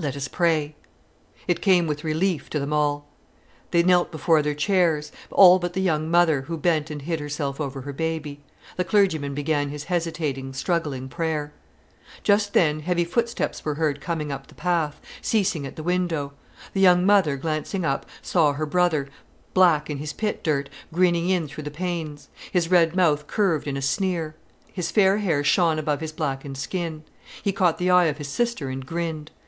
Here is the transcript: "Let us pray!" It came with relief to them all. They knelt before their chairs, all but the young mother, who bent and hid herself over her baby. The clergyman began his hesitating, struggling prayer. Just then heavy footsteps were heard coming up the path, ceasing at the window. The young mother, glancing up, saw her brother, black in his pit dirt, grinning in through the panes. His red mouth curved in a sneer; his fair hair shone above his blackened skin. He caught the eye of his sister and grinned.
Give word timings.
"Let 0.00 0.16
us 0.16 0.26
pray!" 0.26 0.74
It 1.46 1.60
came 1.60 1.86
with 1.86 2.02
relief 2.02 2.50
to 2.50 2.58
them 2.58 2.72
all. 2.72 3.06
They 3.70 3.84
knelt 3.84 4.10
before 4.10 4.42
their 4.42 4.52
chairs, 4.56 5.12
all 5.30 5.60
but 5.60 5.74
the 5.74 5.80
young 5.80 6.10
mother, 6.10 6.40
who 6.42 6.56
bent 6.58 6.90
and 6.90 7.02
hid 7.02 7.20
herself 7.20 7.60
over 7.60 7.82
her 7.82 7.92
baby. 7.92 8.40
The 8.76 8.82
clergyman 8.82 9.32
began 9.32 9.68
his 9.68 9.84
hesitating, 9.84 10.54
struggling 10.54 11.08
prayer. 11.08 11.52
Just 12.24 12.52
then 12.52 12.80
heavy 12.80 13.04
footsteps 13.04 13.64
were 13.64 13.76
heard 13.76 14.00
coming 14.00 14.32
up 14.32 14.48
the 14.48 14.56
path, 14.56 15.00
ceasing 15.22 15.64
at 15.64 15.76
the 15.76 15.84
window. 15.84 16.32
The 16.72 16.80
young 16.80 17.06
mother, 17.06 17.36
glancing 17.36 17.84
up, 17.84 18.06
saw 18.22 18.54
her 18.54 18.66
brother, 18.66 19.06
black 19.54 19.88
in 19.88 19.98
his 19.98 20.12
pit 20.12 20.42
dirt, 20.42 20.68
grinning 20.92 21.28
in 21.28 21.46
through 21.46 21.62
the 21.62 21.70
panes. 21.70 22.28
His 22.50 22.72
red 22.72 22.96
mouth 22.96 23.28
curved 23.28 23.68
in 23.68 23.76
a 23.76 23.82
sneer; 23.82 24.34
his 24.72 24.90
fair 24.90 25.18
hair 25.18 25.44
shone 25.44 25.78
above 25.78 26.00
his 26.00 26.10
blackened 26.10 26.58
skin. 26.58 27.04
He 27.40 27.52
caught 27.52 27.78
the 27.78 27.88
eye 27.92 28.06
of 28.06 28.18
his 28.18 28.26
sister 28.26 28.68
and 28.68 28.84
grinned. 28.84 29.30